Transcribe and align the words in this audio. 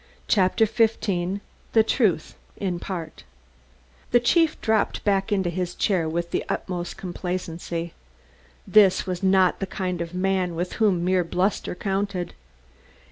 CHAPTER 0.27 0.65
XV 0.65 1.41
THE 1.73 1.83
TRUTH 1.85 2.33
IN 2.57 2.79
PART 2.79 3.23
The 4.09 4.19
chief 4.19 4.59
dropped 4.59 5.03
back 5.03 5.31
into 5.31 5.51
his 5.51 5.75
chair 5.75 6.09
with 6.09 6.31
the 6.31 6.43
utmost 6.49 6.97
complacency. 6.97 7.93
This 8.65 9.05
was 9.05 9.21
not 9.21 9.59
the 9.59 9.67
kind 9.67 10.01
of 10.01 10.15
man 10.15 10.55
with 10.55 10.73
whom 10.81 11.05
mere 11.05 11.23
bluster 11.23 11.75
counted. 11.75 12.33